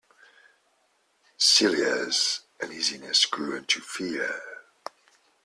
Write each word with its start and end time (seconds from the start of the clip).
Celia's 1.37 2.39
uneasiness 2.59 3.27
grew 3.27 3.55
into 3.55 3.81
fear. 3.81 4.39